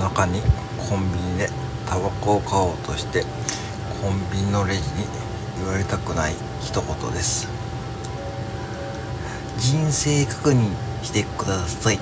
[0.00, 0.40] 中に
[0.78, 1.50] コンビニで
[1.86, 3.22] タバコを買おうとして
[4.02, 5.06] コンビニのレジに
[5.58, 7.48] 言われたくない一言です。
[9.58, 10.70] 人生確認
[11.02, 11.98] してください。